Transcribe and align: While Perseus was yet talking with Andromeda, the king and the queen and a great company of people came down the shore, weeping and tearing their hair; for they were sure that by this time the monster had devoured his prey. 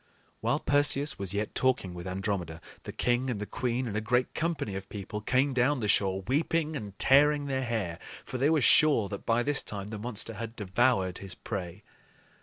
While 0.39 0.59
Perseus 0.59 1.19
was 1.19 1.31
yet 1.31 1.53
talking 1.53 1.93
with 1.93 2.07
Andromeda, 2.07 2.59
the 2.85 2.91
king 2.91 3.29
and 3.29 3.39
the 3.39 3.45
queen 3.45 3.85
and 3.87 3.95
a 3.95 4.01
great 4.01 4.33
company 4.33 4.73
of 4.75 4.89
people 4.89 5.21
came 5.21 5.53
down 5.53 5.79
the 5.79 5.87
shore, 5.87 6.23
weeping 6.23 6.75
and 6.75 6.97
tearing 6.97 7.45
their 7.45 7.63
hair; 7.63 7.99
for 8.25 8.39
they 8.39 8.49
were 8.49 8.61
sure 8.61 9.07
that 9.09 9.27
by 9.27 9.43
this 9.43 9.61
time 9.61 9.89
the 9.89 9.99
monster 9.99 10.33
had 10.33 10.55
devoured 10.55 11.19
his 11.19 11.35
prey. 11.35 11.83